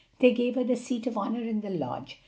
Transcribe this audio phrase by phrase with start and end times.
[0.19, 2.19] They gave her the seat of honor in the lodge.